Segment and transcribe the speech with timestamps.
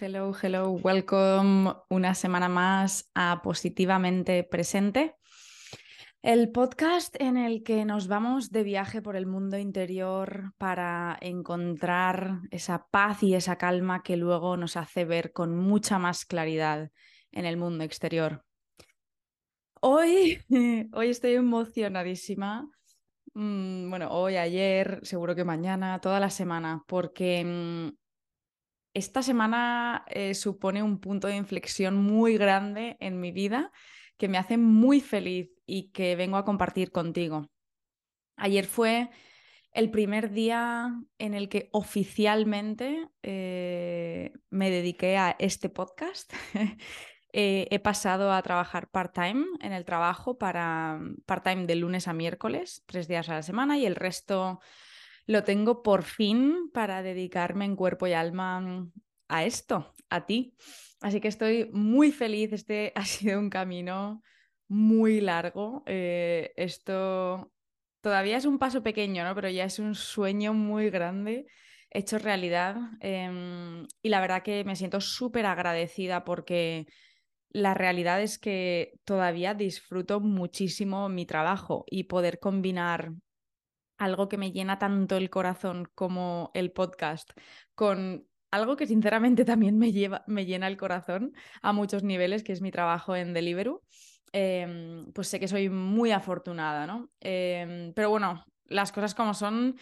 [0.00, 5.14] hello, hello, welcome una semana más a Positivamente Presente,
[6.22, 12.40] el podcast en el que nos vamos de viaje por el mundo interior para encontrar
[12.50, 16.90] esa paz y esa calma que luego nos hace ver con mucha más claridad
[17.30, 18.42] en el mundo exterior.
[19.82, 20.38] Hoy,
[20.92, 22.70] hoy estoy emocionadísima.
[23.34, 27.99] Mm, bueno, hoy, ayer, seguro que mañana, toda la semana, porque mm,
[28.94, 33.72] esta semana eh, supone un punto de inflexión muy grande en mi vida
[34.16, 37.50] que me hace muy feliz y que vengo a compartir contigo.
[38.36, 39.10] Ayer fue
[39.72, 46.32] el primer día en el que oficialmente eh, me dediqué a este podcast.
[47.32, 52.82] Eh, he pasado a trabajar part-time en el trabajo para part-time de lunes a miércoles,
[52.86, 54.58] tres días a la semana, y el resto
[55.30, 58.90] lo tengo por fin para dedicarme en cuerpo y alma
[59.28, 60.56] a esto, a ti.
[61.00, 62.52] Así que estoy muy feliz.
[62.52, 64.24] Este ha sido un camino
[64.66, 65.84] muy largo.
[65.86, 67.52] Eh, esto
[68.00, 69.36] todavía es un paso pequeño, ¿no?
[69.36, 71.46] Pero ya es un sueño muy grande
[71.90, 72.76] hecho realidad.
[72.98, 76.86] Em, y la verdad que me siento súper agradecida porque
[77.50, 83.12] la realidad es que todavía disfruto muchísimo mi trabajo y poder combinar
[84.00, 87.30] algo que me llena tanto el corazón como el podcast
[87.74, 92.52] con algo que sinceramente también me, lleva, me llena el corazón a muchos niveles, que
[92.52, 93.82] es mi trabajo en Deliveroo,
[94.32, 97.10] em, pues sé que soy muy afortunada, ¿no?
[97.20, 99.76] Em, pero bueno, las cosas como son,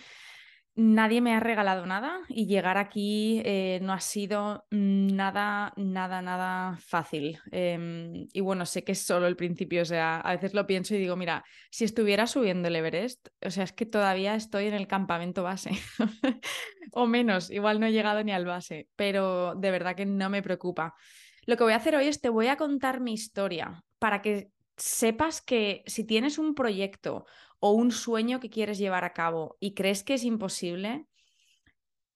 [0.80, 6.78] Nadie me ha regalado nada y llegar aquí eh, no ha sido nada, nada, nada
[6.78, 7.40] fácil.
[7.50, 10.94] Em, y bueno, sé que es solo el principio, o sea, a veces lo pienso
[10.94, 14.74] y digo, mira, si estuviera subiendo el Everest, o sea, es que todavía estoy en
[14.74, 15.70] el campamento base,
[16.92, 20.44] o menos, igual no he llegado ni al base, pero de verdad que no me
[20.44, 20.94] preocupa.
[21.44, 24.52] Lo que voy a hacer hoy es te voy a contar mi historia para que
[24.76, 27.26] sepas que si tienes un proyecto
[27.60, 31.06] o un sueño que quieres llevar a cabo y crees que es imposible,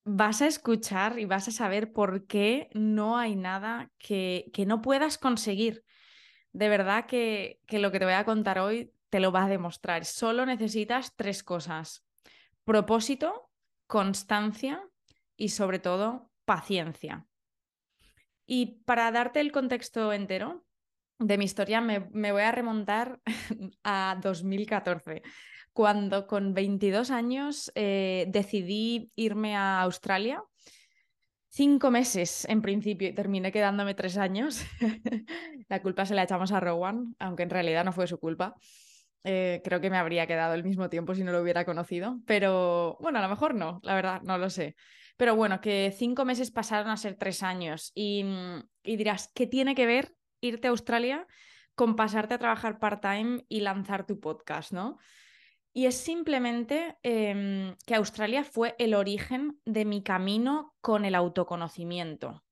[0.04, 4.82] vas a escuchar y vas a saber por qué no hay nada que, que no
[4.82, 5.84] puedas conseguir.
[6.52, 9.48] De verdad que, que lo que te voy a contar hoy te lo va a
[9.48, 10.04] demostrar.
[10.04, 12.04] Solo necesitas tres cosas.
[12.64, 13.50] Propósito,
[13.86, 14.82] constancia
[15.36, 17.26] y sobre todo paciencia.
[18.46, 20.64] Y para darte el contexto entero,
[21.18, 22.00] de mi historia me,
[22.32, 23.20] voy a remontar
[23.84, 25.22] a 2014,
[25.72, 30.42] cuando con 22 años eh, decidí irme a Australia.
[31.48, 34.64] Cinco meses en principio y terminé quedándome tres años.
[35.68, 38.54] la culpa se la echamos a Rowan, aunque en realidad no fue su culpa.
[39.24, 42.96] Eh, creo que me habría quedado el mismo tiempo si no lo hubiera conocido, pero
[43.00, 44.74] bueno, a lo mejor no, la verdad, no lo sé.
[45.16, 48.24] Pero bueno, que cinco meses pasaron a ser tres años y,
[48.82, 51.26] y dirás, ¿qué tiene que ver irte a Australia
[51.74, 54.98] con pasarte a trabajar part-time y lanzar tu podcast, ¿no?
[55.72, 62.44] Y es simplemente em, que Australia fue el origen de mi camino con el autoconocimiento.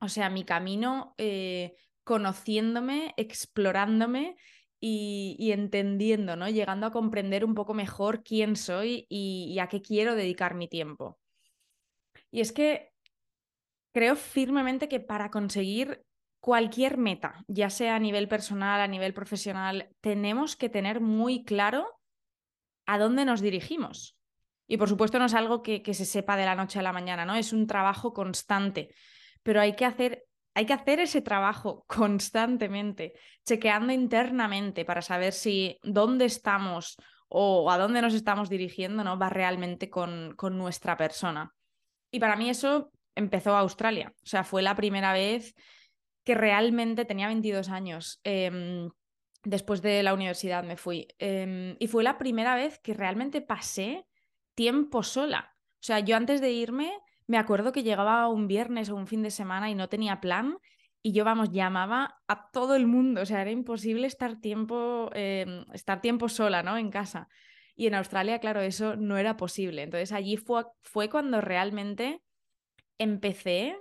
[0.00, 4.36] O sea, mi camino eh, conociéndome, explorándome
[4.80, 6.48] y, entendiendo, ¿no?
[6.48, 11.20] Llegando a comprender un poco mejor quién soy y a qué quiero dedicar mi tiempo.
[12.30, 12.92] Y es que
[13.92, 16.04] creo firmemente que para conseguir
[16.40, 22.00] cualquier meta, ya sea a nivel personal, a nivel profesional, tenemos que tener muy claro
[22.86, 24.16] a dónde nos dirigimos.
[24.66, 27.24] Y por supuesto no es algo que, se sepa de la noche a la mañana,
[27.24, 27.34] ¿no?
[27.34, 28.94] Es un trabajo constante,
[29.42, 30.24] pero hay que hacer,
[30.54, 33.12] hay que hacer ese trabajo constantemente,
[33.44, 36.96] chequeando internamente para saber si dónde estamos
[37.28, 39.18] o a dónde nos estamos dirigiendo, ¿no?
[39.18, 41.52] Va realmente con, con nuestra persona.
[42.10, 44.12] Y para mí eso empezó Australia.
[44.22, 45.54] O sea, fue la primera vez
[46.24, 48.20] que realmente tenía 22 años.
[48.24, 48.90] Em,
[49.44, 51.08] después de la universidad me fui.
[51.18, 54.06] Em, y fue la primera vez que realmente pasé
[54.54, 55.56] tiempo sola.
[55.76, 56.92] O sea, yo antes de irme,
[57.26, 60.58] me acuerdo que llegaba un viernes o un fin de semana y no tenía plan.
[61.02, 63.22] Y yo, vamos, llamaba a todo el mundo.
[63.22, 66.76] O sea, era imposible estar tiempo, em, estar tiempo sola, ¿no?
[66.76, 67.28] En casa.
[67.74, 69.82] Y en Australia, claro, eso no era posible.
[69.82, 72.20] Entonces allí fue, fue cuando realmente
[72.98, 73.78] empecé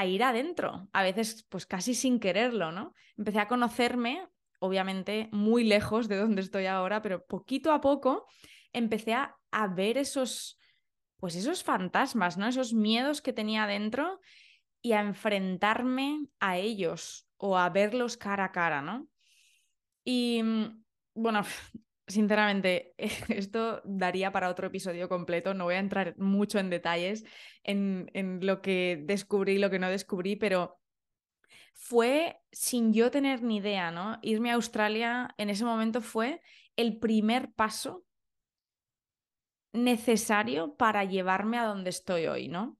[0.00, 2.94] a ir adentro, a veces pues casi sin quererlo, ¿no?
[3.18, 4.26] Empecé a conocerme,
[4.58, 8.26] obviamente muy lejos de donde estoy ahora, pero poquito a poco
[8.72, 9.36] empecé a,
[9.76, 10.58] ver esos,
[11.18, 12.46] pues esos fantasmas, ¿no?
[12.46, 14.20] Esos miedos que tenía adentro
[14.80, 19.06] y a enfrentarme a ellos o a verlos cara a cara, ¿no?
[20.02, 20.82] Y mm,
[21.14, 21.42] bueno,
[22.10, 22.94] sinceramente,
[23.28, 25.54] esto daría para otro episodio completo.
[25.54, 27.24] No voy a entrar mucho en detalles
[27.62, 30.80] en, en lo que descubrí y lo que no descubrí, pero
[31.72, 34.18] fue sin yo tener ni idea, ¿no?
[34.22, 36.42] Irme a Australia en ese momento fue
[36.76, 38.04] el primer paso
[39.72, 42.76] necesario para llevarme a donde estoy hoy, ¿no?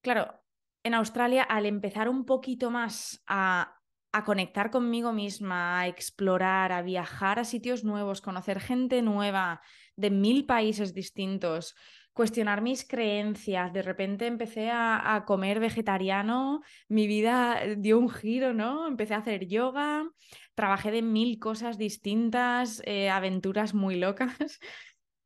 [0.00, 0.40] Claro,
[0.84, 3.80] en Australia, al empezar un poquito más a,
[4.14, 9.60] a conectar conmigo misma, a explorar, a viajar a sitios nuevos, conocer gente nueva
[9.96, 11.74] de mil países distintos,
[12.12, 13.72] cuestionar mis creencias.
[13.72, 18.86] De repente empecé a, comer vegetariano, mi vida dio un giro, ¿no?
[18.86, 20.08] Empecé a hacer yoga,
[20.54, 24.30] trabajé de mil cosas distintas, eh, aventuras muy locas,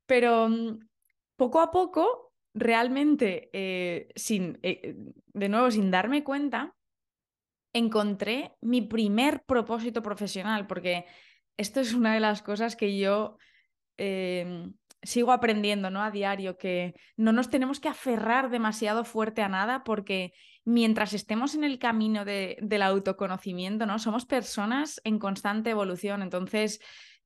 [0.06, 0.79] pero mm,
[1.37, 4.96] poco a poco, realmente, eh, sin, eh,
[5.26, 6.75] de nuevo, sin darme cuenta,
[7.78, 11.06] encontré mi primer propósito profesional, porque
[11.56, 13.38] esto es una de las cosas que yo
[13.96, 16.02] em, sigo aprendiendo ¿no?
[16.02, 20.32] a diario, que no nos tenemos que aferrar demasiado fuerte a nada porque
[20.64, 23.98] mientras estemos en el camino del autoconocimiento, ¿no?
[23.98, 26.22] somos personas en constante evolución.
[26.22, 26.80] Entonces,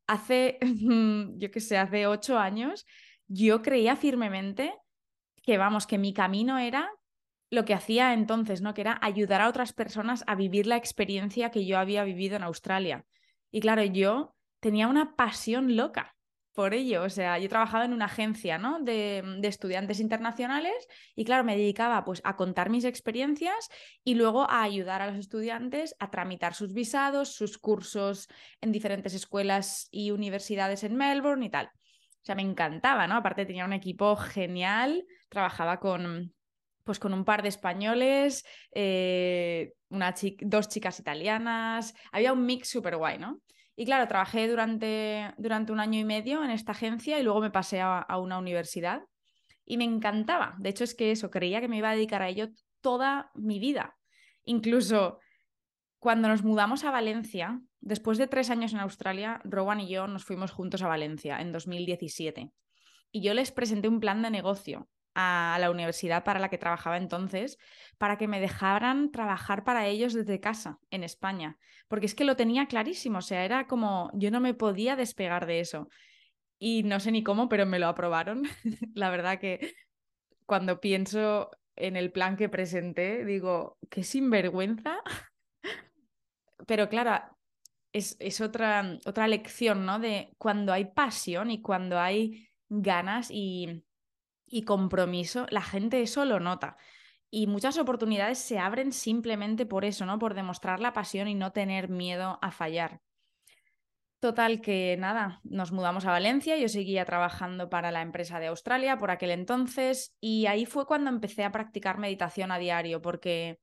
[0.06, 0.58] hace,
[1.36, 2.86] yo qué sé, hace ocho años,
[3.26, 4.74] yo creía firmemente
[5.42, 6.90] que, vamos, que mi camino era
[7.52, 8.72] lo que hacía entonces, ¿no?
[8.72, 12.44] Que era ayudar a otras personas a vivir la experiencia que yo había vivido en
[12.44, 13.04] Australia.
[13.50, 16.16] Y claro, yo tenía una pasión loca
[16.54, 17.02] por ello.
[17.02, 18.80] O sea, yo trabajaba en una agencia ¿no?
[18.80, 20.72] de, de, estudiantes internacionales
[21.14, 23.68] y claro, me dedicaba pues a contar mis experiencias
[24.02, 28.28] y luego a ayudar a los estudiantes a tramitar sus visados, sus cursos
[28.62, 31.66] en diferentes escuelas y universidades en Melbourne y tal.
[31.66, 33.16] O sea, me encantaba, ¿no?
[33.16, 36.32] Aparte tenía un equipo genial, trabajaba con,
[36.84, 38.44] pues con un par de españoles,
[38.74, 39.72] eh,
[40.40, 43.40] dos chicas italianas, había un mix súper guay, ¿no?
[43.74, 47.50] Y claro, trabajé durante, durante un año y medio en esta agencia y luego me
[47.50, 49.02] pasé a, una universidad
[49.64, 50.54] y me encantaba.
[50.58, 52.48] De hecho, es que eso, creía que me iba a dedicar a ello
[52.80, 53.96] toda mi vida.
[54.44, 55.18] Incluso
[55.98, 60.24] cuando nos mudamos a Valencia, después de tres años en Australia, Rowan y yo nos
[60.24, 62.52] fuimos juntos a Valencia en 2017.
[63.10, 66.96] Y yo les presenté un plan de negocio a la universidad para la que trabajaba
[66.96, 67.58] entonces,
[67.98, 72.36] para que me dejaran trabajar para ellos desde casa en España, porque es que lo
[72.36, 75.88] tenía clarísimo, o sea, era como yo no me podía despegar de eso.
[76.58, 78.44] Y no sé ni cómo, pero me lo aprobaron.
[78.94, 79.74] la verdad que
[80.46, 84.98] cuando pienso en el plan que presenté, digo, qué sinvergüenza.
[86.66, 87.20] pero claro,
[87.92, 89.98] es, es otra, otra lección, ¿no?
[89.98, 93.82] De cuando hay pasión y cuando hay ganas y
[94.52, 96.76] y compromiso, la gente eso lo nota.
[97.30, 100.18] Y muchas oportunidades se abren simplemente por eso, ¿no?
[100.18, 103.00] Por demostrar la pasión y no tener miedo a fallar.
[104.20, 108.98] Total que nada, nos mudamos a Valencia, yo seguía trabajando para la empresa de Australia
[108.98, 113.58] por aquel entonces y ahí fue cuando empecé a practicar meditación a diario porque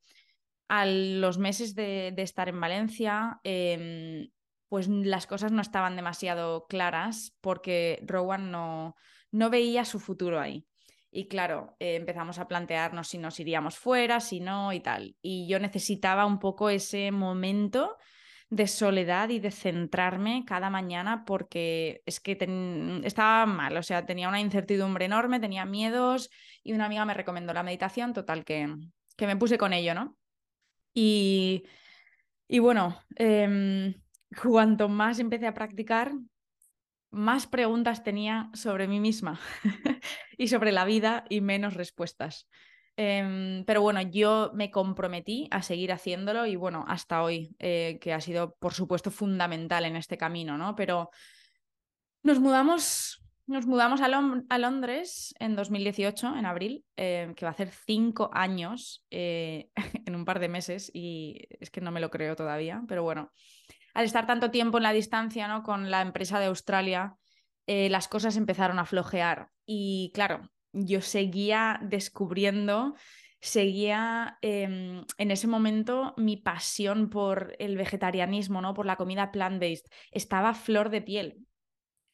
[0.68, 4.32] a los meses de, estar en Valencia em,
[4.68, 8.96] pues las cosas no estaban demasiado claras porque Rowan no,
[9.32, 10.66] no veía su futuro ahí.
[11.12, 15.16] Y claro, eh, empezamos a plantearnos si nos iríamos fuera, si no y tal.
[15.22, 17.98] Y yo necesitaba un poco ese momento
[18.50, 22.38] de soledad y de centrarme cada mañana porque es que
[23.04, 26.32] estaba mal, o sea, tenía una incertidumbre enorme, tenía miedos
[26.64, 28.76] y una amiga me recomendó la meditación, total que,
[29.16, 30.18] que me puse con ello, ¿no?
[30.94, 31.64] Y,
[32.48, 33.94] y bueno, em,
[34.42, 36.12] cuanto más empecé a practicar,
[37.12, 39.40] más preguntas tenía sobre mí misma
[40.38, 42.48] y sobre la vida y menos respuestas.
[42.96, 48.14] Em, pero bueno, yo me comprometí a seguir haciéndolo y bueno, hasta hoy, eh, que
[48.14, 50.76] ha sido por supuesto fundamental en este camino, ¿no?
[50.76, 51.10] Pero
[52.24, 57.70] nos mudamos, nos mudamos a, Londres en 2018, en abril, eh, que va a hacer
[57.72, 59.70] cinco años eh,
[60.06, 63.32] en un par de meses y es que no me lo creo todavía, pero bueno
[63.94, 65.64] al estar tanto tiempo en la distancia ¿no?
[65.64, 67.16] con la empresa de Australia,
[67.68, 69.50] eh, las cosas empezaron a flojear.
[69.66, 72.96] Y claro, yo seguía descubriendo,
[73.40, 78.74] seguía em, en ese momento mi pasión por el vegetarianismo, ¿no?
[78.74, 81.38] por la comida plant-based, estaba flor de piel.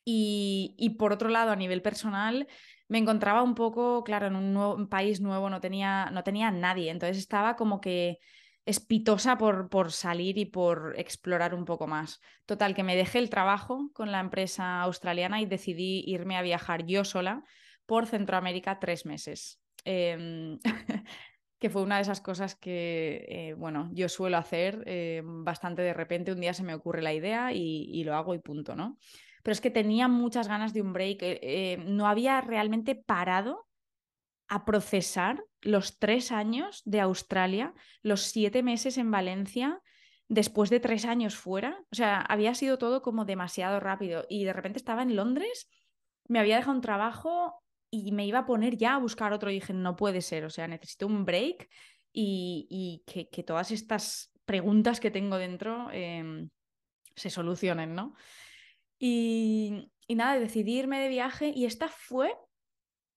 [0.08, 2.48] Y, y, por otro lado, a nivel personal,
[2.88, 6.92] me encontraba un poco, claro, en un, nuevo, país nuevo, no tenía, no tenía nadie.
[6.92, 8.20] Entonces estaba como que
[8.66, 12.20] espitosa por, por salir y por explorar un poco más.
[12.46, 16.86] Total, que me dejé el trabajo con la empresa australiana y decidí irme a viajar
[16.86, 17.44] yo sola
[17.86, 19.62] por Centroamérica tres meses.
[19.84, 20.60] Em,
[21.60, 25.94] que fue una de esas cosas que, eh, bueno, yo suelo hacer eh, bastante de
[25.94, 28.98] repente, un día se me ocurre la idea y, y, lo hago y punto, ¿no?
[29.46, 31.22] pero es que tenía muchas ganas de un break.
[31.22, 33.65] Eh, eh, no había realmente parado
[34.48, 39.82] a procesar los tres años de Australia, los siete meses en Valencia,
[40.28, 41.84] después de tres años fuera.
[41.92, 45.70] O sea, había sido todo como demasiado rápido y de repente estaba en Londres,
[46.28, 49.56] me había dejado un trabajo y me iba a poner ya a buscar otro y
[49.56, 51.70] dije, no puede ser, o sea, necesito un break
[52.12, 56.50] y, que, todas estas preguntas que tengo dentro em,
[57.16, 58.14] se solucionen, ¿no?
[58.98, 62.34] Y, y nada, decidí irme de viaje y esta fue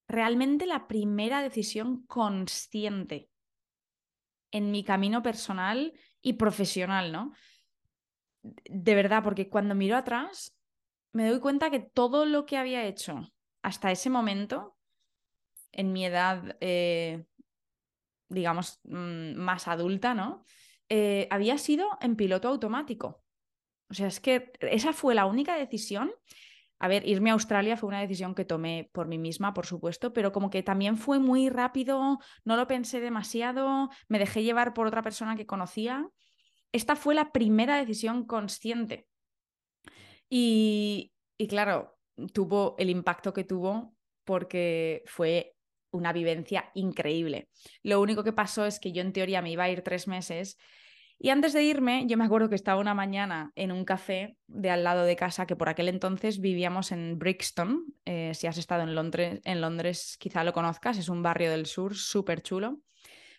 [0.09, 3.31] realmente la primera decisión consciente
[4.51, 7.33] en mi camino personal y profesional, ¿no?
[8.43, 10.57] De verdad, porque cuando miro atrás
[11.13, 13.31] me doy cuenta que todo lo que había hecho
[13.63, 14.77] hasta ese momento,
[15.73, 17.25] en mi edad, eh,
[18.29, 20.45] digamos, mm, más adulta, ¿no?
[20.89, 23.23] Eh, había sido en piloto automático.
[23.91, 26.11] O sea, es que esa fue la única decisión
[26.79, 30.13] a ver, irme a Australia fue una decisión que tomé por mí misma, por supuesto,
[30.13, 34.87] pero como que también fue muy rápido, no lo pensé demasiado, me dejé llevar por
[34.87, 36.09] otra persona que conocía.
[36.73, 39.09] Esta fue la primera decisión consciente.
[40.29, 41.99] Y, y claro,
[42.33, 43.95] tuvo el impacto que tuvo
[44.25, 45.57] porque fue
[45.91, 47.49] una vivencia increíble.
[47.83, 50.59] Lo único que pasó es que yo en teoría me iba a ir tres meses
[51.21, 54.71] y antes de irme, yo me acuerdo que estaba una mañana en un café de
[54.71, 57.87] al lado de casa, que por aquel entonces vivíamos en Brixton.
[58.05, 61.67] Eh, si has estado en Londres, en Londres, quizá lo conozcas, es un barrio del
[61.67, 62.79] sur súper chulo.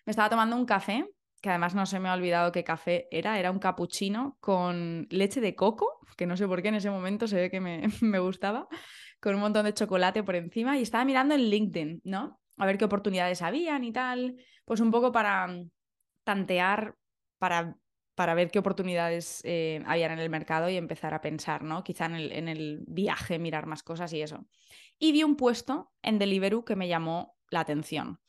[0.04, 1.06] Me estaba tomando un café,
[1.40, 5.40] que además no se me ha olvidado qué café era, era un cappuccino con leche
[5.40, 8.18] de coco, que no sé por qué en ese momento se ve que me, me
[8.18, 8.68] gustaba,
[9.20, 12.42] con un montón de chocolate por encima, y estaba mirando en LinkedIn, ¿no?
[12.58, 15.48] A ver qué oportunidades habían y tal, pues un poco para
[16.24, 16.94] tantear
[17.40, 17.78] para,
[18.14, 21.82] para ver qué oportunidades eh, habían en el mercado y empezar a pensar, ¿no?
[21.82, 24.46] Quizá en el, en el viaje, mirar más cosas y eso.
[24.98, 28.20] Y vi un puesto en Deliveroo que me llamó la atención.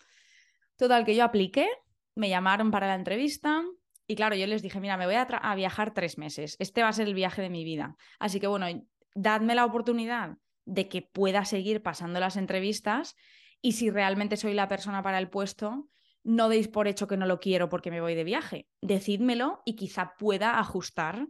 [0.78, 1.68] Total, que yo apliqué,
[2.16, 3.62] me llamaron para la entrevista
[4.08, 6.88] y claro, yo les dije, mira, me voy a, a, viajar tres meses, este va
[6.88, 7.98] a ser el viaje de mi vida.
[8.18, 8.68] Así que bueno,
[9.14, 13.18] dadme la oportunidad de que pueda seguir pasando las entrevistas
[13.62, 15.90] y si realmente soy la persona para el puesto,
[16.24, 18.68] no deis por hecho que no lo quiero porque me voy de viaje.
[18.82, 21.28] Decídmelo y quizá pueda ajustar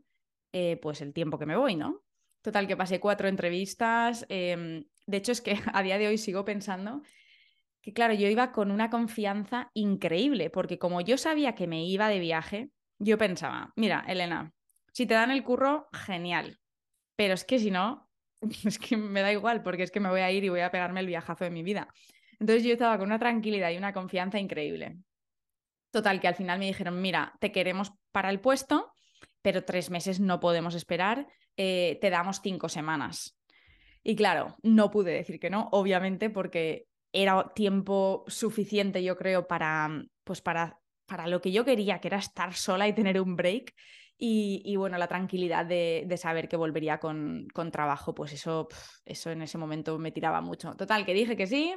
[0.54, 2.04] eh, pues el tiempo que me voy, ¿no?
[2.42, 4.26] Total, que pasé cuatro entrevistas.
[4.30, 7.02] Em, de hecho, es que a día de hoy sigo pensando
[7.82, 12.10] que, claro, yo iba con una confianza increíble, porque como yo sabía que me iba
[12.10, 12.70] de viaje,
[13.00, 14.54] yo pensaba, mira, Elena,
[14.94, 16.60] si te dan el curro, genial.
[17.16, 18.10] Pero es que si no,
[18.66, 20.72] es que me da igual, porque es que me voy a ir y voy a
[20.72, 21.88] pegarme el viajazo de mi vida.
[22.42, 24.98] Entonces yo estaba con una tranquilidad y una confianza increíble.
[25.92, 28.92] Total, que al final me dijeron, mira, te queremos para el puesto,
[29.44, 33.38] pero tres meses no podemos esperar, eh, te damos cinco semanas.
[34.02, 40.04] Y claro, no pude decir que no, obviamente, porque era tiempo suficiente, yo creo, para,
[40.24, 43.76] pues para, para lo que yo quería, que era estar sola y tener un break.
[44.24, 48.68] Y, bueno, la tranquilidad de, saber que volvería con, con trabajo, pues eso,
[49.04, 50.76] eso en ese momento me tiraba mucho.
[50.76, 51.74] Total, que dije que sí,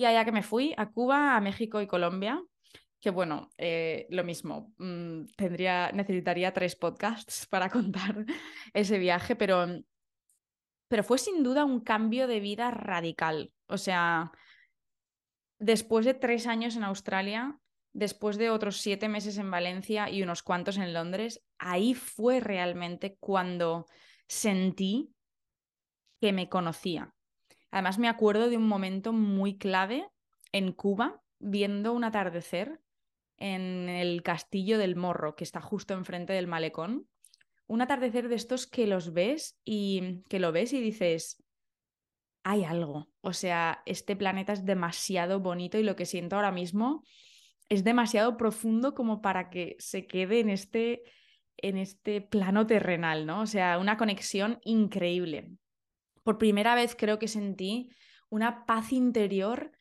[0.00, 2.42] y allá que me fui, a Cuba, a México y Colombia,
[3.02, 8.24] que bueno, eh, lo mismo, mm, tendría, necesitaría tres podcasts para contar
[8.72, 9.66] ese viaje, pero,
[10.88, 13.52] pero fue sin duda un cambio de vida radical.
[13.66, 14.32] O sea,
[15.58, 17.58] después de tres años en Australia,
[17.92, 23.18] después de otros siete meses en Valencia y unos cuantos en Londres, ahí fue realmente
[23.20, 23.86] cuando
[24.26, 25.12] sentí
[26.22, 27.14] que me conocía,
[27.70, 30.08] Además, me acuerdo de un momento muy clave
[30.52, 32.80] en Cuba, viendo un atardecer
[33.36, 37.08] en el Castillo del Morro, que está justo enfrente del malecón.
[37.66, 41.42] Un atardecer de estos que los ves y que lo ves y dices,
[42.42, 43.08] hay algo.
[43.20, 47.04] O sea, este planeta es demasiado bonito y lo que siento ahora mismo
[47.68, 51.02] es demasiado profundo como para que se quede en este,
[51.56, 53.42] en este plano terrenal, ¿no?
[53.42, 55.52] O sea, una conexión increíble
[56.30, 57.90] por primera vez creo que sentí
[58.28, 59.72] una paz interior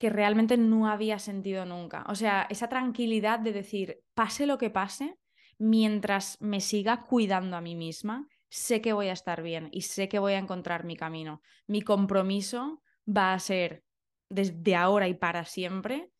[0.00, 2.04] que realmente no había sentido nunca.
[2.08, 5.16] O sea, esa tranquilidad de decir, pase lo que pase,
[5.58, 10.08] mientras me siga cuidando a mí misma, sé que voy a estar bien y sé
[10.08, 11.40] que voy a encontrar mi camino.
[11.68, 13.84] Mi compromiso va a ser,
[14.28, 16.10] desde ahora y para siempre,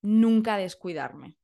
[0.00, 1.36] nunca descuidarme.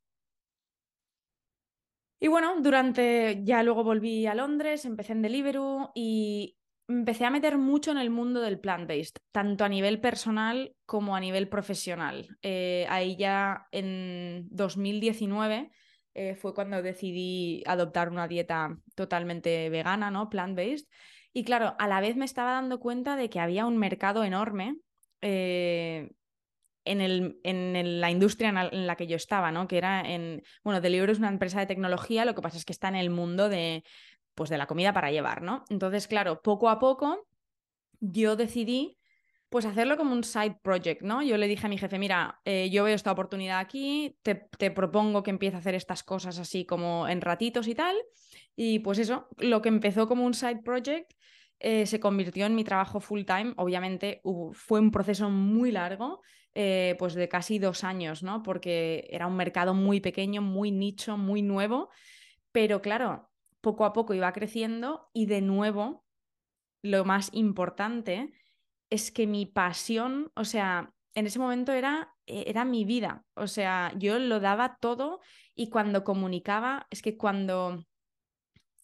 [2.18, 6.57] Y bueno, durante, ya luego volví a Londres, empecé en Deliveroo y
[6.88, 11.20] empecé a meter mucho en el mundo del plant-based, tanto a nivel personal como a
[11.20, 12.36] nivel profesional.
[12.42, 15.70] Eh, ahí ya en 2019
[16.14, 20.30] eh, fue cuando decidí adoptar una dieta totalmente vegana, ¿no?
[20.30, 20.88] Plant-based.
[21.34, 24.78] Y claro, a la vez me estaba dando cuenta de que había un mercado enorme
[25.20, 26.10] eh,
[26.86, 29.68] en, el, en la industria en la que yo estaba, ¿no?
[29.68, 32.88] Que era en, bueno, es una empresa de tecnología, lo que pasa es que está
[32.88, 33.84] en el mundo de,
[34.38, 35.64] pues de la comida para llevar, ¿no?
[35.68, 37.26] Entonces, claro, poco a poco
[37.98, 38.96] yo decidí
[39.48, 41.24] pues hacerlo como un side project, ¿no?
[41.24, 45.24] Yo le dije a mi jefe, mira, eh, yo veo esta oportunidad aquí, te, propongo
[45.24, 47.96] que empiece a hacer estas cosas así como en ratitos y tal.
[48.54, 51.10] Y pues eso, lo que empezó como un side project
[51.58, 53.54] eh, se convirtió en mi trabajo full time.
[53.56, 54.20] Obviamente
[54.52, 56.22] fue un proceso muy largo,
[56.54, 58.44] eh, pues de casi dos años, ¿no?
[58.44, 61.88] Porque era un mercado muy pequeño, muy nicho, muy nuevo.
[62.52, 63.28] Pero claro,
[63.60, 66.04] poco a poco iba creciendo y de nuevo,
[66.82, 68.32] lo más importante
[68.90, 73.46] es que mi pasión, o sea, en ese momento era, eh, era mi vida, o
[73.46, 75.20] sea, yo lo daba todo
[75.54, 77.84] y cuando comunicaba, es que cuando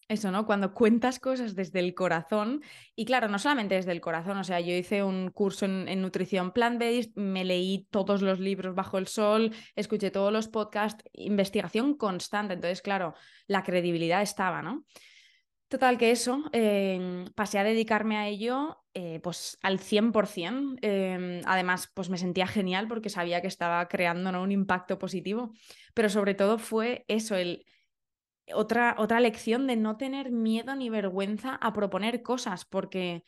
[0.09, 0.47] eso, ¿no?
[0.47, 2.63] Cuando cuentas cosas desde el corazón,
[2.95, 6.53] y claro, no solamente desde el corazón, o sea, yo hice un curso en, nutrición
[6.53, 12.55] plant-based, me leí todos los libros bajo el sol, escuché todos los podcasts, investigación constante,
[12.55, 13.15] entonces, claro,
[13.47, 14.85] la credibilidad estaba, ¿no?
[15.69, 20.77] Total, que eso, em, pasé a dedicarme a ello eh, pues al 100%.
[20.83, 24.43] Em, además, pues me sentía genial porque sabía que estaba creando ¿no?
[24.43, 25.53] un impacto positivo,
[25.93, 27.67] pero sobre todo fue eso, el
[28.53, 33.25] otra, otra lección de no tener miedo ni vergüenza a proponer cosas, porque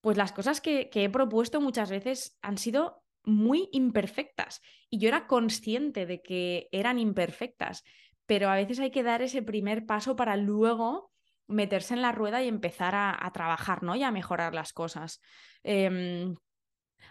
[0.00, 5.08] pues las cosas que, que he propuesto muchas veces han sido muy imperfectas y yo
[5.08, 7.84] era consciente de que eran imperfectas,
[8.26, 11.12] pero a veces hay que dar ese primer paso para luego
[11.46, 13.96] meterse en la rueda y empezar a, trabajar, ¿no?
[13.96, 15.20] Y a mejorar las cosas.
[15.62, 16.36] Em,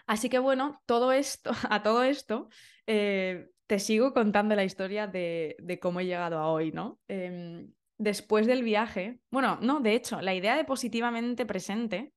[0.06, 2.48] así que bueno, todo esto, a todo esto,
[2.86, 6.98] eh, te sigo contando la historia de, cómo he llegado a hoy, ¿no?
[7.06, 12.14] Em, después del viaje, bueno, no, de hecho, la idea de positivamente presente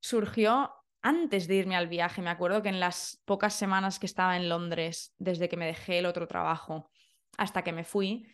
[0.00, 2.20] surgió antes de irme al viaje.
[2.20, 6.00] Me acuerdo que en las pocas semanas que estaba en Londres, desde que me dejé
[6.00, 6.90] el otro trabajo
[7.38, 8.26] hasta que me fui,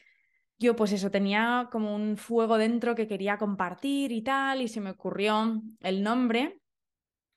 [0.58, 4.80] yo pues eso, tenía como un fuego dentro que quería compartir y tal, y se
[4.80, 6.62] me ocurrió el nombre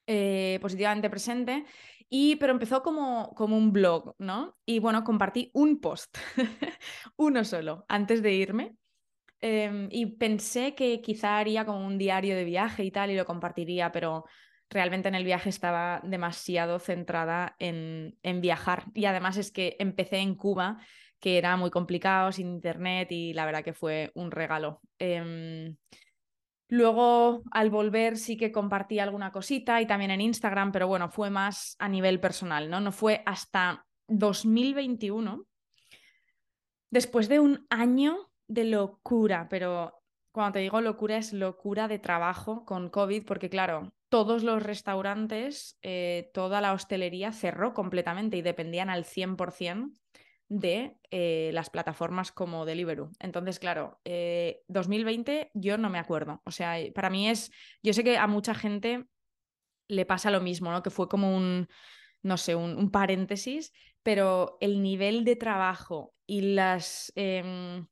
[0.08, 1.65] eh, positivamente presente,
[2.13, 4.58] y, pero empezó como, como un blog, ¿no?
[4.65, 6.17] Y bueno, compartí un post,
[7.15, 8.76] uno solo, antes de irme.
[9.39, 13.26] Em, y pensé que quizá haría como un diario de viaje y tal y lo
[13.26, 14.26] compartiría, pero
[14.69, 18.88] realmente en el viaje estaba demasiado centrada en, en viajar.
[18.93, 20.80] Y además es que empecé en Cuba,
[21.21, 24.82] que era muy complicado, sin internet y la verdad que fue un regalo.
[25.00, 25.78] Em,
[26.71, 31.29] Luego, al volver, sí que compartí alguna cosita y también en Instagram, pero bueno, fue
[31.29, 32.79] más a nivel personal, ¿no?
[32.79, 35.45] No fue hasta 2021,
[36.89, 42.63] después de un año de locura, pero cuando te digo locura es locura de trabajo
[42.63, 48.89] con COVID, porque claro, todos los restaurantes, eh, toda la hostelería cerró completamente y dependían
[48.89, 50.00] al 100%
[50.51, 53.09] de eh, las plataformas como Deliveroo.
[53.19, 54.01] Entonces, claro,
[54.67, 56.41] 2020 eh, yo no me acuerdo.
[56.43, 59.05] O sea, para mí es, yo sé que a mucha gente
[59.87, 60.83] le pasa lo mismo, ¿no?
[60.83, 61.69] Que fue como un,
[62.21, 63.71] no sé, un, paréntesis,
[64.03, 67.13] pero el nivel de trabajo y las...
[67.15, 67.87] Em,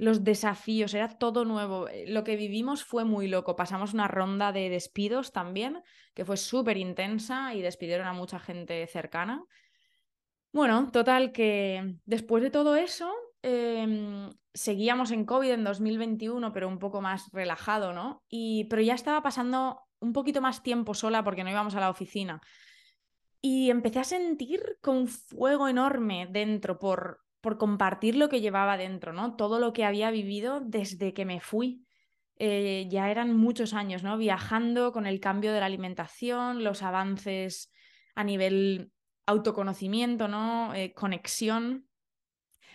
[0.00, 1.88] los desafíos, era todo nuevo.
[2.06, 3.56] Lo que vivimos fue muy loco.
[3.56, 5.82] Pasamos una ronda de despidos también,
[6.14, 9.44] que fue súper intensa y despidieron a mucha gente cercana.
[10.52, 16.78] Bueno, total que después de todo eso, em, seguíamos en COVID en 2021, pero un
[16.78, 18.22] poco más relajado, ¿no?
[18.28, 21.90] Y, pero ya estaba pasando un poquito más tiempo sola porque no íbamos a la
[21.90, 22.40] oficina.
[23.40, 29.12] Y empecé a sentir con fuego enorme dentro por, por compartir lo que llevaba dentro,
[29.12, 29.36] ¿no?
[29.36, 31.84] Todo lo que había vivido desde que me fui.
[32.36, 34.16] Eh, ya eran muchos años, ¿no?
[34.16, 37.72] Viajando con el cambio de la alimentación, los avances
[38.14, 38.92] a nivel
[39.28, 40.74] autoconocimiento, ¿no?
[40.74, 41.86] Eh, conexión.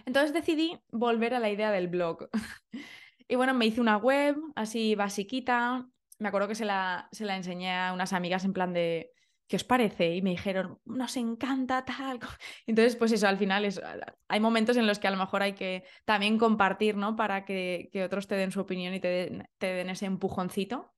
[0.06, 2.30] Entonces decidí volver a la idea del blog.
[3.28, 5.88] y bueno, me hice una web así basiquita.
[6.20, 9.12] Me acuerdo que se la, se la enseñé a unas amigas en plan de,
[9.48, 10.16] ¿qué os parece?
[10.16, 12.20] Y me dijeron, nos encanta tal.
[12.68, 13.82] Entonces, pues eso, al final es,
[14.28, 17.16] hay momentos en los que a lo mejor hay que también compartir, ¿no?
[17.16, 20.93] Para que, que otros te den su opinión y te, te den ese empujoncito.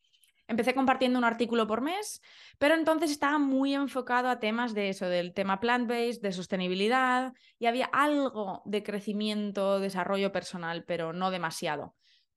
[0.47, 2.21] Empecé compartiendo un artículo por mes,
[2.59, 7.65] pero entonces estaba muy enfocado a temas de eso, del tema plant-based, de sostenibilidad, y
[7.65, 11.95] había algo de crecimiento, desarrollo personal, pero no demasiado,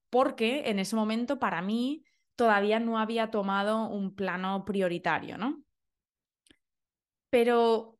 [0.09, 2.03] porque en ese momento para mí
[2.35, 5.61] todavía no había tomado un plano prioritario, ¿no?
[7.29, 7.99] Pero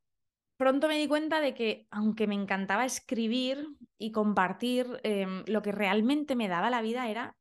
[0.57, 3.67] pronto me di cuenta de que, aunque me encantaba escribir
[3.99, 7.37] y compartir, em, lo que realmente me daba la vida era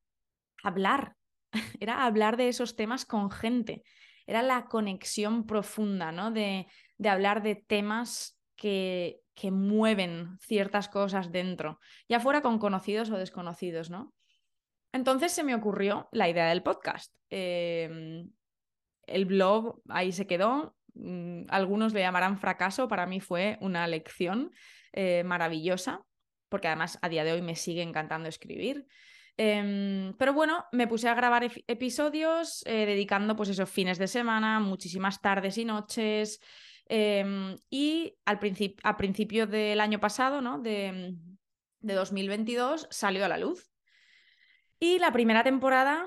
[0.63, 1.18] hablar
[1.81, 3.83] era hablar de esos temas con gente,
[4.27, 6.31] era la conexión profunda, ¿no?
[6.31, 6.67] De,
[6.99, 13.17] de hablar de temas que, que mueven ciertas cosas dentro, ya fuera con conocidos o
[13.17, 14.13] desconocidos, ¿no?
[14.93, 17.15] Entonces se me ocurrió la idea del podcast.
[17.31, 18.31] Em,
[19.07, 20.77] el blog ahí se quedó.
[20.95, 24.51] Mm, algunos le llamarán fracaso, para mí fue una lección
[24.93, 26.05] eh, maravillosa,
[26.49, 28.87] porque además a día de hoy me sigue encantando escribir.
[29.41, 34.59] Em, pero bueno, me puse a grabar episodios eh, dedicando pues esos fines de semana,
[34.59, 36.41] muchísimas tardes y noches.
[36.87, 38.41] Em, y al
[38.83, 40.59] a principio del año pasado, ¿no?
[40.59, 41.15] De,
[41.81, 43.71] de 2022, salió a la luz.
[44.81, 46.05] Y la primera temporada,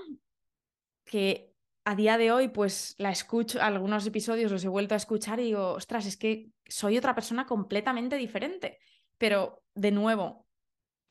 [1.06, 1.54] que
[1.86, 5.44] a día de hoy, pues la escucho, algunos episodios los he vuelto a escuchar y
[5.44, 8.78] digo, ostras, es que soy otra persona completamente diferente.
[9.18, 10.48] Pero, de nuevo,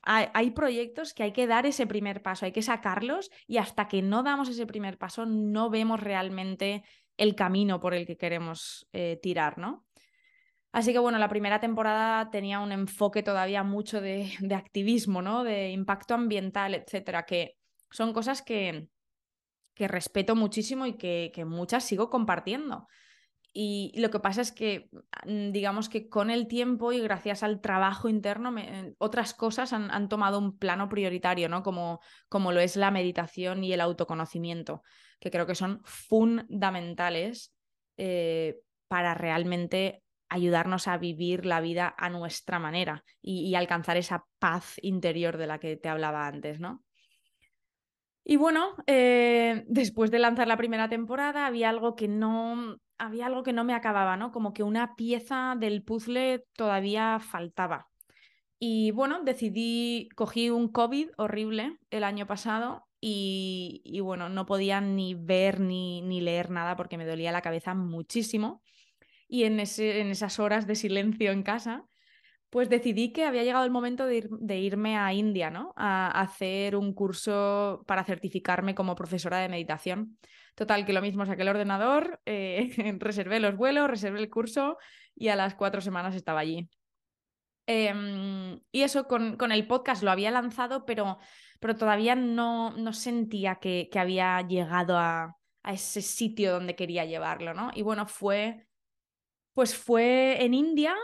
[0.03, 4.03] hay, proyectos que hay que dar ese primer paso, hay que sacarlos y hasta que
[4.03, 6.83] no damos ese primer paso no vemos realmente
[7.17, 9.87] el camino por el que queremos eh, tirar, ¿no?
[10.73, 15.45] Así que bueno, la primera temporada tenía un enfoque todavía mucho de, de activismo, ¿no?
[15.45, 17.57] De impacto ambiental, etcétera, que
[17.91, 18.89] son cosas que,
[19.75, 22.87] que respeto muchísimo y que, que muchas sigo compartiendo.
[23.53, 24.89] Y lo que pasa es que,
[25.27, 28.55] mm, digamos que con el tiempo y gracias al trabajo interno,
[28.99, 31.63] otras cosas han, tomado un plano prioritario, ¿no?
[31.63, 34.83] Como, como lo es la meditación y el autoconocimiento,
[35.19, 37.53] que creo que son fundamentales
[37.97, 44.25] eh, para realmente ayudarnos a vivir la vida a nuestra manera y, y, alcanzar esa
[44.39, 46.85] paz interior de la que te hablaba antes, ¿no?
[48.25, 53.43] Y bueno, eh, después de lanzar la primera temporada había algo que no había algo
[53.43, 54.31] que no me acababa, ¿no?
[54.31, 57.89] Como que una pieza del puzzle todavía faltaba.
[58.59, 65.15] Y bueno, decidí, cogí un COVID horrible el año pasado y, bueno, no podía ni
[65.15, 68.63] ver ni, ni, leer nada porque me dolía la cabeza muchísimo.
[69.27, 71.87] Y en, ese, en esas horas de silencio en casa,
[72.51, 75.73] pues decidí que había llegado el momento de, irme a India, ¿no?
[75.77, 80.19] A, hacer un curso para certificarme como profesora de meditación.
[80.55, 84.79] Total, que lo mismo, saqué el ordenador, eh, reservé los vuelos, reservé el curso
[85.15, 86.69] y a las cuatro semanas estaba allí.
[87.67, 91.19] Em, y eso con, con, el podcast lo había lanzado, pero,
[91.61, 97.05] pero todavía no, no sentía que, que había llegado a, a, ese sitio donde quería
[97.05, 97.71] llevarlo, ¿no?
[97.75, 98.67] Y bueno, fue,
[99.55, 100.97] pues fue en India,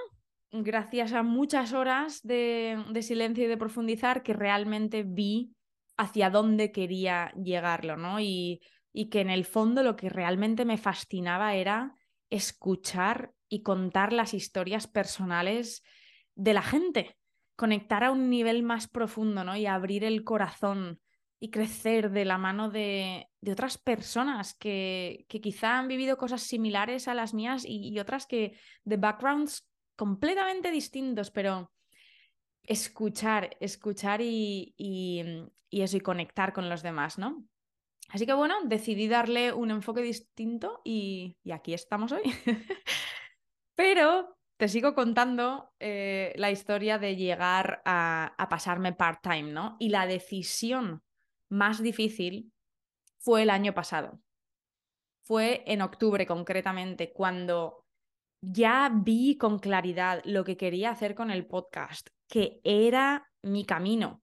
[0.50, 5.52] gracias a muchas horas de, silencio y de profundizar, que realmente vi
[5.96, 8.20] hacia dónde quería llegarlo, ¿no?
[8.20, 8.60] Y,
[8.98, 11.94] y que en el fondo lo que realmente me fascinaba era
[12.30, 15.82] escuchar y contar las historias personales
[16.34, 17.18] de la gente,
[17.56, 19.54] conectar a un nivel más profundo, ¿no?
[19.54, 20.98] Y abrir el corazón
[21.38, 26.40] y crecer de la mano de, de otras personas que, que, quizá han vivido cosas
[26.40, 31.70] similares a las mías y, otras que de backgrounds completamente distintos, pero
[32.62, 37.44] escuchar, escuchar y, y, eso, y conectar con los demás, ¿no?
[38.08, 42.22] Así que bueno, decidí darle un enfoque distinto y, y aquí estamos hoy.
[43.74, 49.76] pero te sigo contando eh, la historia de llegar a, a pasarme part-time, ¿no?
[49.78, 51.02] Y la decisión
[51.48, 52.52] más difícil
[53.18, 54.20] fue el año pasado.
[55.22, 57.84] Fue en octubre concretamente, cuando
[58.40, 64.22] ya vi con claridad lo que quería hacer con el podcast, que era mi camino.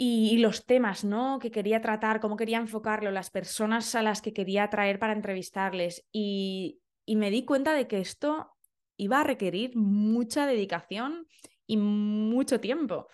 [0.00, 1.40] Y, los temas, ¿no?
[1.40, 6.06] Que quería tratar, cómo quería enfocarlo, las personas a las que quería traer para entrevistarles.
[6.12, 8.52] Y, y me di cuenta de que esto
[8.96, 11.26] iba a requerir mucha dedicación
[11.66, 13.08] y mucho tiempo.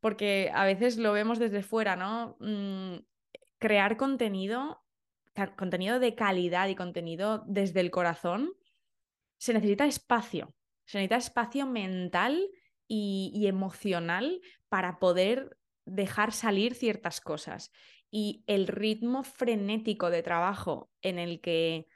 [0.00, 2.36] Porque a veces lo vemos desde fuera, ¿no?
[2.40, 3.04] Mm,
[3.58, 4.82] crear contenido,
[5.56, 8.52] contenido de calidad y contenido desde el corazón
[9.38, 12.48] se necesita espacio, se necesita espacio mental
[12.86, 17.72] y, emocional para poder dejar salir ciertas cosas.
[18.10, 21.86] Y el ritmo frenético de trabajo en el que,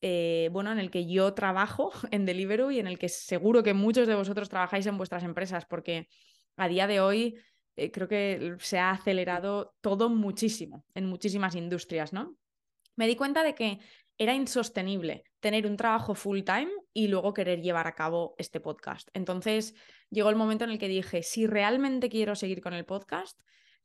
[0.00, 3.74] eh, bueno, en el que yo trabajo en Deliveroo y en el que seguro que
[3.74, 6.08] muchos de vosotros trabajáis en vuestras empresas, porque
[6.56, 7.36] a día de hoy
[7.76, 12.36] eh, creo que se ha acelerado todo muchísimo en muchísimas industrias, ¿no?
[12.96, 13.80] Me di cuenta de que
[14.18, 19.08] era insostenible tener un trabajo full time y luego querer llevar a cabo este podcast.
[19.12, 19.74] Entonces
[20.08, 23.38] llegó el momento en el que dije, si realmente quiero seguir con el podcast,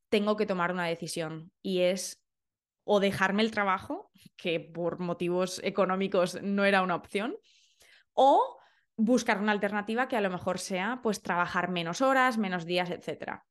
[0.09, 2.23] tengo que tomar una decisión y es
[2.85, 7.35] o dejarme el trabajo, que por motivos económicos no era una opción,
[8.13, 8.57] o
[8.95, 13.43] buscar una alternativa que a lo mejor sea pues trabajar menos horas, menos días, etc.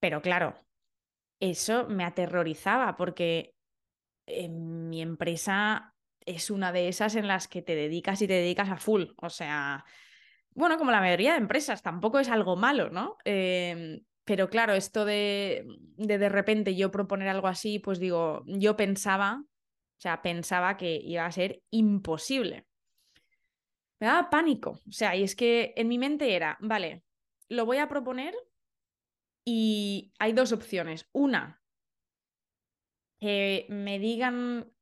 [0.00, 0.58] Pero claro,
[1.40, 3.54] eso me aterrorizaba porque
[4.26, 5.93] en mi empresa
[6.26, 9.04] es una de esas en las que te dedicas y te dedicas a full.
[9.16, 9.84] O sea,
[10.50, 13.16] bueno, como la mayoría de empresas, tampoco es algo malo, ¿no?
[13.24, 18.76] Em, pero claro, esto de, de de repente yo proponer algo así, pues digo, yo
[18.76, 22.66] pensaba, o sea, pensaba que iba a ser imposible.
[24.00, 24.80] Me daba pánico.
[24.88, 27.04] O sea, y es que en mi mente era, vale,
[27.48, 28.34] lo voy a proponer
[29.44, 31.08] y hay dos opciones.
[31.12, 31.62] Una,
[33.20, 34.73] que me digan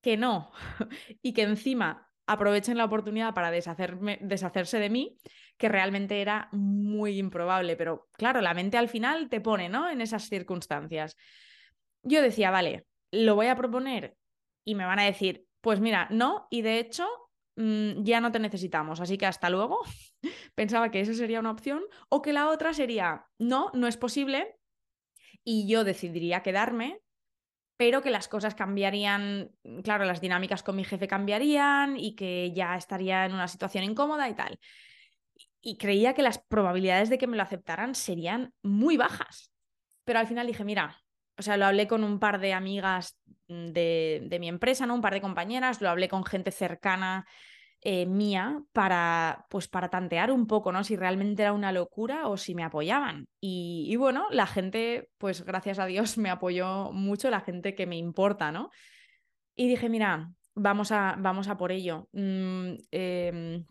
[0.00, 0.52] que no
[1.22, 5.18] y que encima aprovechen la oportunidad para deshacerme, deshacerse de mí,
[5.56, 7.76] que realmente era muy improbable.
[7.76, 9.90] Pero claro, la mente al final te pone, ¿no?
[9.90, 11.16] En esas circunstancias.
[12.02, 14.16] Yo decía, vale, lo voy a proponer
[14.64, 17.06] y me van a decir, pues mira, no, y de hecho
[17.56, 19.80] mm, ya no te necesitamos, así que hasta luego.
[20.54, 24.56] Pensaba que esa sería una opción, o que la otra sería, no, no es posible,
[25.42, 27.00] y yo decidiría quedarme,
[27.80, 32.76] pero que las cosas cambiarían, claro, las dinámicas con mi jefe cambiarían y que ya
[32.76, 34.60] estaría en una situación incómoda y tal.
[35.62, 39.50] Y creía que las probabilidades de que me lo aceptaran serían muy bajas.
[40.04, 41.02] Pero al final dije, mira,
[41.38, 44.94] o sea, lo hablé con un par de amigas de, de mi empresa, ¿no?
[44.94, 47.26] Un par de compañeras, lo hablé con gente cercana
[47.82, 50.84] eh, mía para, pues para tantear un poco, ¿no?
[50.84, 53.26] Si realmente era una locura o si me apoyaban.
[53.40, 57.96] Y, bueno, la gente, pues gracias a Dios, me apoyó mucho, la gente que me
[57.96, 58.70] importa, ¿no?
[59.54, 62.08] Y dije, mira, vamos a, vamos a por ello.
[62.12, 63.66] Mm, em,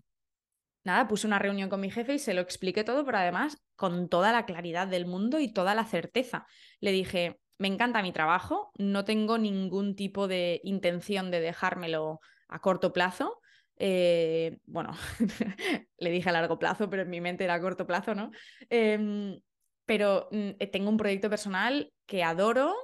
[0.83, 4.09] nada, puse una reunión con mi jefe y se lo expliqué todo, pero además con
[4.09, 6.45] toda la claridad del mundo y toda la certeza.
[6.79, 12.59] Le dije, me encanta mi trabajo, no tengo ningún tipo de intención de dejármelo a
[12.59, 13.38] corto plazo.
[13.79, 14.91] Eh, bueno,
[15.97, 18.31] le dije a largo plazo, pero en mi mente era a corto plazo, ¿no?
[18.69, 19.39] Em,
[19.85, 22.75] pero mm, eh, tengo un proyecto personal que adoro,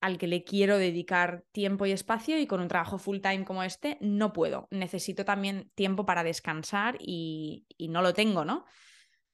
[0.00, 3.62] al que le quiero dedicar tiempo y espacio y con un trabajo full time como
[3.62, 4.68] este no puedo.
[4.70, 8.64] Necesito también tiempo para descansar y, no lo tengo, ¿no?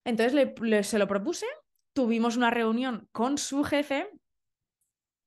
[0.04, 1.46] Entonces se lo propuse,
[1.92, 4.08] tuvimos una reunión con su jefe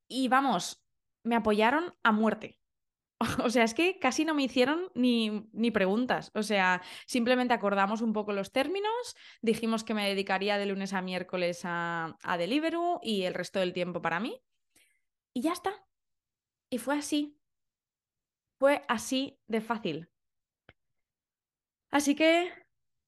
[0.07, 0.83] y vamos,
[1.23, 2.57] me apoyaron a muerte.
[3.43, 6.31] O sea, es que casi no me hicieron ni, ni, preguntas.
[6.33, 11.01] O sea, simplemente acordamos un poco los términos, dijimos que me dedicaría de lunes a
[11.01, 14.41] miércoles a, a Deliveroo y el resto del tiempo para mí.
[15.33, 15.85] Y ya está.
[16.69, 17.37] Y fue así.
[18.59, 20.09] Fue así de fácil.
[21.91, 22.51] Así que,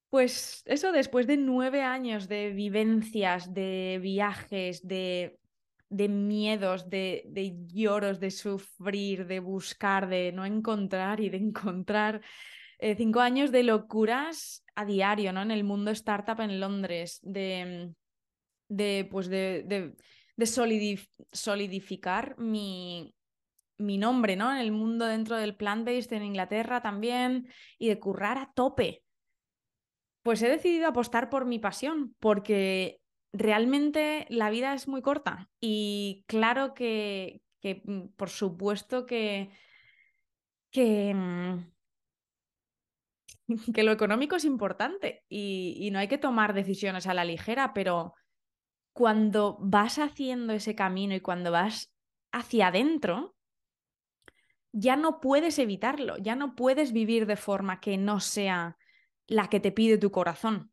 [0.09, 5.39] pues eso, después de nueve años de vivencias, de viajes, de
[5.89, 12.21] de miedos, de, de, lloros, de sufrir, de buscar, de no encontrar y de encontrar.
[12.79, 15.41] Eh, cinco años de locuras a diario, ¿no?
[15.41, 17.91] En el mundo startup en Londres, de,
[18.69, 19.93] de pues de,
[20.35, 20.45] de,
[21.31, 23.15] solidificar mi,
[23.77, 24.51] mi nombre, ¿no?
[24.51, 27.47] En el mundo dentro del plant-based en Inglaterra también
[27.79, 29.03] y de currar a tope.
[30.21, 32.99] Pues he decidido apostar por mi pasión, porque
[33.33, 39.51] realmente la vida es muy corta y claro que, mm, por supuesto que,
[40.71, 41.71] que, mm,
[43.73, 47.73] que, lo económico es importante y, y no hay que tomar decisiones a la ligera,
[47.73, 48.13] pero
[48.93, 51.93] cuando vas haciendo ese camino y cuando vas
[52.31, 53.35] hacia adentro,
[54.71, 58.77] ya no puedes evitarlo, ya no puedes vivir de forma que no sea
[59.27, 60.71] la que te pide tu corazón,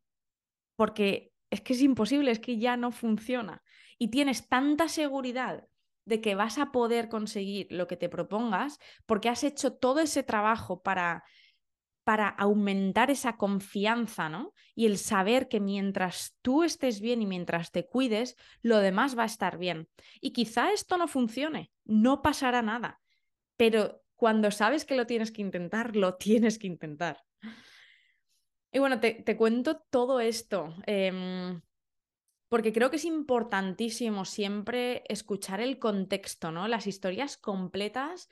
[0.75, 3.63] porque es que es imposible, es que ya no funciona.
[3.97, 5.67] Y tienes tanta seguridad
[6.05, 10.23] de que vas a poder conseguir lo que te propongas porque has hecho todo ese
[10.23, 11.23] trabajo para
[12.05, 14.53] para aumentar esa confianza, ¿no?
[14.75, 19.23] Y el saber que mientras tú estés bien y mientras te cuides, lo demás va
[19.23, 19.89] a estar bien.
[20.21, 23.01] Y quizá esto no funcione, no pasará nada,
[23.57, 27.23] pero cuando sabes que lo tienes que intentar, lo tienes que intentar.
[28.75, 31.61] Y bueno, te, cuento todo esto, em,
[32.49, 36.67] porque creo que es importantísimo siempre escuchar el contexto, ¿no?
[36.67, 38.27] Las historias completas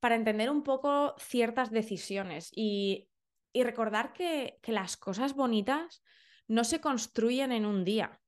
[0.00, 3.08] para entender un poco ciertas decisiones y,
[3.54, 6.02] recordar que, las cosas bonitas
[6.48, 8.20] no se construyen en un día.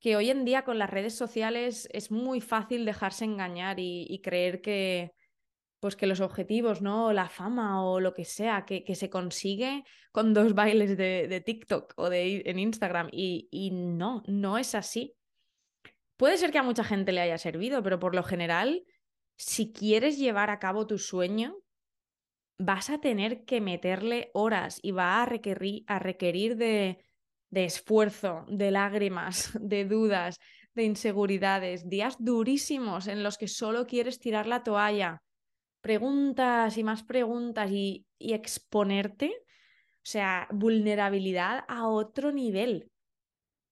[0.00, 4.60] Que hoy en día con las redes sociales es muy fácil dejarse engañar y creer
[4.60, 5.14] que,
[5.84, 7.12] pues que los objetivos, ¿no?
[7.12, 12.08] La fama o lo que sea, que, se consigue con dos bailes de, TikTok o
[12.08, 13.10] de, en Instagram.
[13.12, 15.14] Y, y, no, no es así.
[16.16, 18.86] Puede ser que a mucha gente le haya servido, pero por lo general,
[19.36, 21.54] si quieres llevar a cabo tu sueño,
[22.56, 27.04] vas a tener que meterle horas y va a requerir, a requerir de,
[27.50, 30.40] de esfuerzo, de lágrimas, de dudas,
[30.74, 35.20] de inseguridades, días durísimos en los que solo quieres tirar la toalla,
[35.84, 42.90] preguntas y más preguntas y, exponerte, o sea, vulnerabilidad a otro nivel.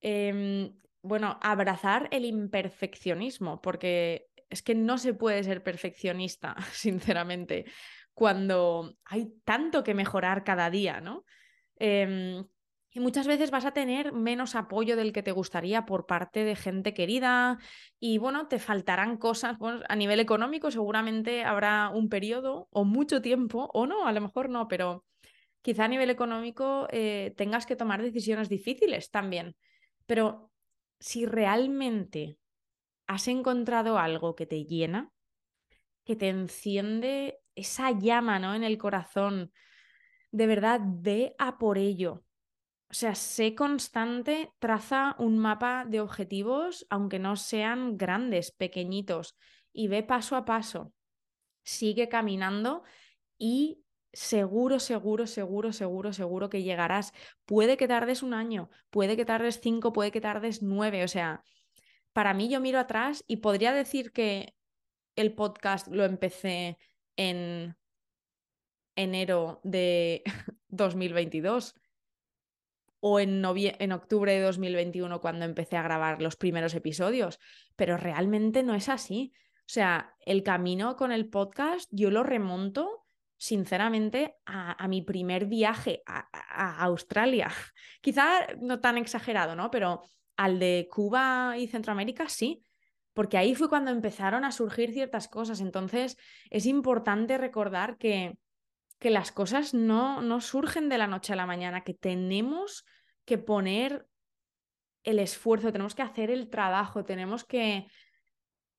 [0.02, 7.64] Em, bueno, abrazar el imperfeccionismo, porque es que no se puede ser perfeccionista, sinceramente,
[8.12, 11.24] cuando hay tanto que mejorar cada día, ¿no?
[11.76, 12.44] Em,
[12.94, 16.56] y muchas veces vas a tener menos apoyo del que te gustaría por parte de
[16.56, 17.58] gente querida
[17.98, 19.56] y bueno, te faltarán cosas.
[19.88, 24.50] a nivel económico seguramente habrá un periodo o mucho tiempo, o no, a lo mejor
[24.50, 25.06] no, pero
[25.62, 29.56] quizá a nivel económico eh, tengas que tomar decisiones difíciles también.
[30.06, 30.50] Pero
[31.00, 32.36] si realmente
[33.06, 35.10] has encontrado algo que te llena,
[36.04, 38.54] que te enciende esa llama ¿no?
[38.54, 39.50] en el corazón,
[40.30, 42.22] de verdad, ve a por ello.
[42.92, 49.34] O sea, sé constante, traza un mapa de objetivos, aunque no sean grandes, pequeñitos,
[49.72, 50.92] y ve paso a paso.
[51.64, 52.82] Sigue caminando
[53.38, 57.14] y seguro, seguro, seguro, seguro, seguro que llegarás.
[57.46, 61.02] Puede que tardes un año, puede que tardes cinco, puede que tardes nueve.
[61.02, 61.42] O sea,
[62.12, 64.54] para mí yo miro atrás y podría decir que
[65.16, 66.76] el podcast lo empecé
[67.16, 67.74] en
[68.96, 70.22] enero de
[70.68, 71.74] 2022
[73.04, 77.40] o en, en octubre de 2021 cuando empecé a grabar los primeros episodios,
[77.74, 79.32] pero realmente no es así.
[79.62, 83.04] O sea, el camino con el podcast yo lo remonto
[83.36, 87.50] sinceramente a, mi primer viaje a, a, Australia.
[88.02, 89.68] Quizá no tan exagerado, ¿no?
[89.72, 90.02] Pero
[90.36, 92.62] al de Cuba y Centroamérica sí,
[93.14, 95.60] porque ahí fue cuando empezaron a surgir ciertas cosas.
[95.60, 96.16] Entonces
[96.50, 98.38] es importante recordar que
[99.02, 102.86] que las cosas no, no surgen de la noche a la mañana, que tenemos
[103.24, 104.06] que poner
[105.04, 107.86] el esfuerzo, tenemos que hacer el trabajo, tenemos que,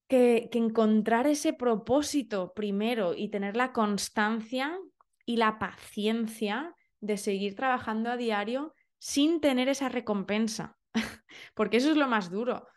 [0.07, 4.79] que, encontrar ese propósito primero y tener la constancia
[5.25, 10.77] y la paciencia de seguir trabajando a diario sin tener esa recompensa,
[11.55, 12.67] porque eso es lo más duro.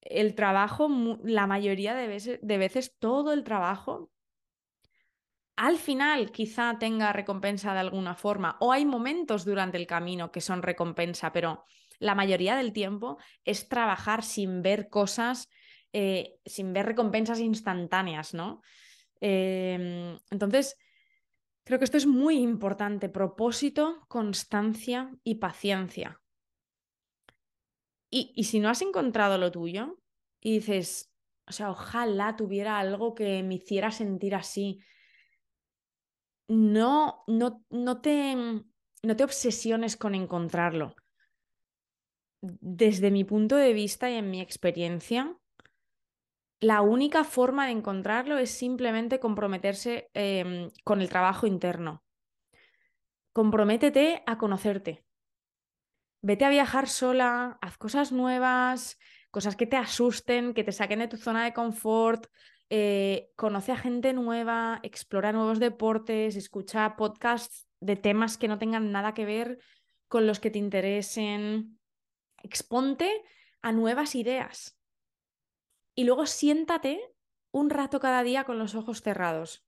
[0.00, 0.88] El trabajo,
[1.22, 4.10] la mayoría de veces, de veces todo el trabajo
[5.60, 10.40] al final quizá tenga recompensa de alguna forma o hay momentos durante el camino que
[10.40, 11.66] son recompensa, pero
[11.98, 15.50] la mayoría del tiempo es trabajar sin ver cosas,
[15.92, 18.62] eh, sin ver recompensas instantáneas, ¿no?
[19.20, 20.78] Em, entonces,
[21.64, 26.22] creo que esto es muy importante, propósito, constancia y paciencia.
[28.08, 29.98] Y, y si no has encontrado lo tuyo
[30.40, 31.12] y dices,
[31.46, 34.80] o sea, ojalá tuviera algo que me hiciera sentir así,
[36.50, 40.96] no, no, no, te, no te obsesiones con encontrarlo.
[42.40, 45.36] Desde mi punto de vista y en mi experiencia,
[46.58, 52.02] la única forma de encontrarlo es simplemente comprometerse em, con el trabajo interno.
[53.32, 55.04] Comprométete a conocerte.
[56.20, 58.98] Vete a viajar sola, haz cosas nuevas,
[59.30, 62.26] cosas que te asusten, que te saquen de tu zona de confort,
[62.70, 68.92] eh, conoce a gente nueva, explora nuevos deportes, escucha podcasts de temas que no tengan
[68.92, 69.58] nada que ver
[70.06, 71.80] con los que te interesen,
[72.42, 73.24] exponte
[73.60, 74.78] a nuevas ideas.
[75.96, 77.00] Y luego siéntate
[77.50, 79.66] un rato cada día con los ojos cerrados.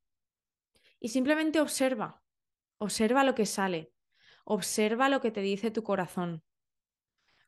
[1.01, 2.23] Y simplemente observa,
[2.79, 3.93] observa lo que sale,
[4.45, 6.45] observa lo que te dice tu corazón.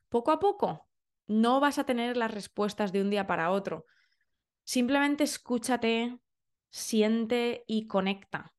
[0.09, 0.89] Poco a poco,
[1.27, 3.85] no vas a tener las respuestas de un día para otro,
[4.65, 6.19] Simplemente escúchate,
[6.69, 8.53] siente y conecta.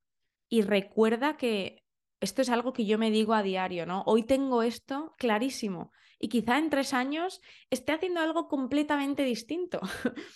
[0.48, 1.84] Y recuerda que
[2.20, 4.02] esto es algo que yo me digo a diario, ¿no?
[4.06, 9.80] Hoy tengo esto clarísimo y quizá en tres años esté haciendo algo completamente distinto.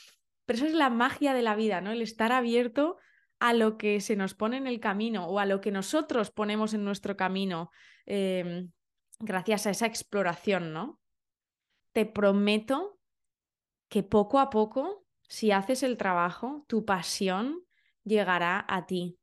[0.45, 1.93] Pero eso es la magia de la vida, ¿no?
[1.93, 2.99] El estar abierto
[3.39, 6.75] a lo que se nos pone en el camino o a lo que nosotros ponemos
[6.75, 7.71] en nuestro camino
[8.05, 8.71] em,
[9.21, 11.01] gracias a esa exploración, ¿no?
[11.93, 12.99] Te prometo
[13.89, 15.00] que poco a poco
[15.31, 17.65] si haces el trabajo, tu pasión
[18.03, 19.17] llegará a ti.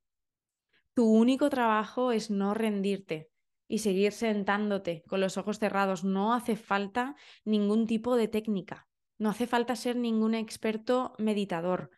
[0.93, 3.29] Tu único trabajo es no rendirte
[3.67, 6.05] y seguir sentándote con los ojos cerrados.
[6.05, 8.87] No hace falta ningún tipo de técnica.
[9.17, 11.91] No hace falta ser ningún experto meditador.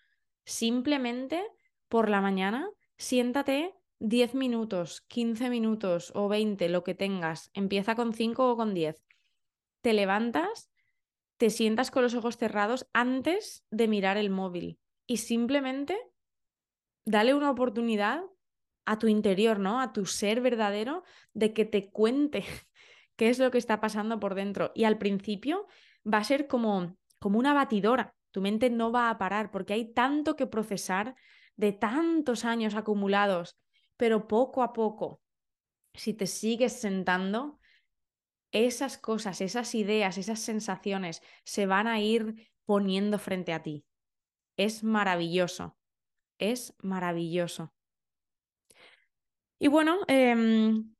[0.43, 1.45] Simplemente
[1.87, 7.51] por la mañana siéntate 10 minutos, 15 minutos o 20, lo que tengas.
[7.53, 9.05] Empieza con 5 o con 10.
[9.81, 10.68] Te levantas
[11.39, 14.77] te sientas con los ojos cerrados antes de mirar el móvil
[15.07, 15.97] y simplemente
[17.05, 18.23] dale una oportunidad
[18.85, 19.79] a tu interior, ¿no?
[19.79, 22.43] A tu ser verdadero de que te cuente
[23.15, 24.71] qué es lo que está pasando por dentro.
[24.75, 25.67] Y al principio
[26.05, 28.15] va a ser como como una batidora.
[28.31, 31.15] Tu mente no va a parar porque hay tanto que procesar
[31.55, 33.57] de tantos años acumulados,
[33.97, 35.21] pero poco a poco,
[35.93, 37.58] si te sigues sentando,
[38.51, 43.85] esas cosas, esas ideas, esas sensaciones se van a ir poniendo frente a ti.
[44.57, 45.77] Es maravilloso,
[46.39, 47.73] es maravilloso.
[49.59, 50.93] Y bueno, em,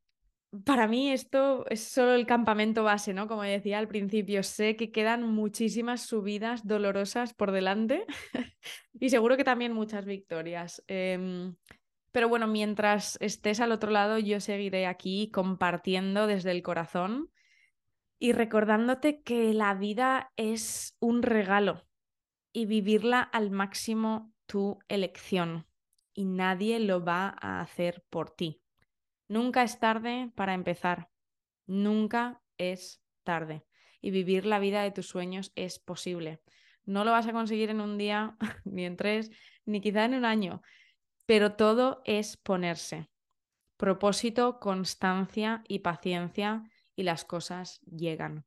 [0.65, 3.27] para mí esto es solo el campamento base, ¿no?
[3.27, 8.05] Como decía al principio, sé que quedan muchísimas subidas dolorosas por delante
[8.99, 10.83] y seguro que también muchas victorias.
[10.87, 11.55] Em,
[12.11, 17.31] pero bueno, mientras estés al otro lado, yo seguiré aquí compartiendo desde el corazón
[18.19, 21.87] y recordándote que la vida es un regalo
[22.51, 25.65] y vivirla al máximo tu elección
[26.13, 28.61] y nadie lo va a hacer por ti.
[29.29, 31.09] Nunca es tarde para empezar.
[31.65, 33.63] Nunca es tarde.
[34.01, 36.41] Y vivir la vida de tus sueños es posible.
[36.83, 39.31] No lo vas a conseguir en un día, ni en tres,
[39.65, 40.61] ni quizá en un año,
[41.25, 43.09] pero todo es ponerse.
[43.77, 46.63] Propósito, constancia y paciencia
[46.99, 48.43] y las cosas llegan.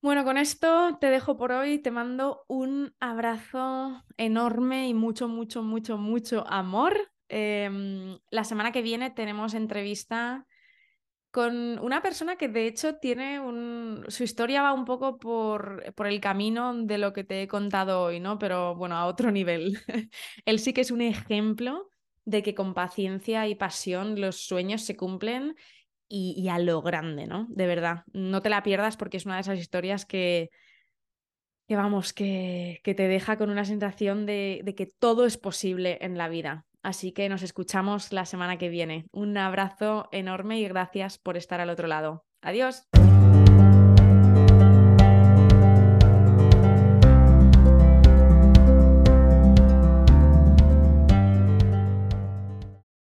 [0.00, 5.62] Bueno, con esto te dejo por hoy, te mando un abrazo enorme y mucho, mucho,
[5.62, 7.12] mucho, mucho amor.
[7.28, 10.46] Em, la semana que viene tenemos entrevista
[11.30, 14.06] con una persona que de hecho tiene un...
[14.08, 18.04] su historia va un poco por, por el camino de lo que te he contado
[18.04, 18.38] hoy, ¿no?
[18.38, 19.78] Pero bueno, a otro nivel.
[20.46, 21.90] Él sí que es un ejemplo
[22.28, 25.56] de que con paciencia y pasión los sueños se cumplen
[26.10, 27.46] y, a lo grande, ¿no?
[27.48, 30.50] De verdad, no te la pierdas porque es una de esas historias que,
[31.66, 35.98] que vamos, que, que te deja con una sensación de, de que todo es posible
[36.02, 36.66] en la vida.
[36.82, 39.06] Así que nos escuchamos la semana que viene.
[39.10, 42.24] Un abrazo enorme y gracias por estar al otro lado.
[42.42, 42.84] Adiós.